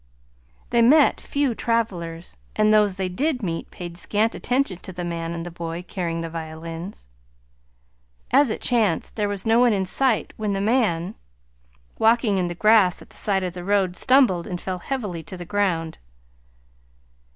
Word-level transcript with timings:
They 0.71 0.81
met 0.81 1.21
few 1.21 1.49
fellow 1.49 1.53
travelers, 1.53 2.35
and 2.55 2.73
those 2.73 2.95
they 2.97 3.07
did 3.07 3.43
meet 3.43 3.69
paid 3.69 3.99
scant 3.99 4.33
attention 4.33 4.77
to 4.79 4.91
the 4.91 5.05
man 5.05 5.31
and 5.31 5.45
the 5.45 5.51
boy 5.51 5.85
carrying 5.87 6.21
the 6.21 6.27
violins. 6.31 7.07
As 8.31 8.49
it 8.49 8.61
chanced, 8.61 9.15
there 9.15 9.29
was 9.29 9.45
no 9.45 9.59
one 9.59 9.73
in 9.73 9.85
sight 9.85 10.33
when 10.37 10.53
the 10.53 10.59
man, 10.59 11.13
walking 11.99 12.39
in 12.39 12.47
the 12.47 12.55
grass 12.55 13.03
at 13.03 13.11
the 13.11 13.15
side 13.15 13.43
of 13.43 13.53
the 13.53 13.63
road, 13.63 13.95
stumbled 13.95 14.47
and 14.47 14.59
fell 14.59 14.79
heavily 14.79 15.21
to 15.21 15.37
the 15.37 15.45
ground. 15.45 15.99